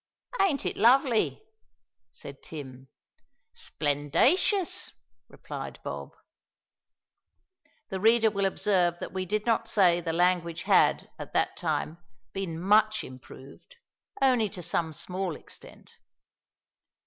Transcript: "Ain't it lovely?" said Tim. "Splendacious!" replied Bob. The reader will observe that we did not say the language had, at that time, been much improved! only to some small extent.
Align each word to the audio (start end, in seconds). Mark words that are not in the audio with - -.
"Ain't 0.41 0.65
it 0.65 0.77
lovely?" 0.77 1.43
said 2.09 2.41
Tim. 2.41 2.87
"Splendacious!" 3.53 4.93
replied 5.29 5.77
Bob. 5.83 6.13
The 7.89 7.99
reader 7.99 8.31
will 8.31 8.47
observe 8.47 8.97
that 8.97 9.13
we 9.13 9.27
did 9.27 9.45
not 9.45 9.67
say 9.67 10.01
the 10.01 10.11
language 10.11 10.63
had, 10.63 11.11
at 11.19 11.33
that 11.33 11.55
time, 11.55 11.99
been 12.33 12.59
much 12.59 13.03
improved! 13.03 13.75
only 14.23 14.49
to 14.49 14.63
some 14.63 14.91
small 14.91 15.35
extent. 15.35 15.91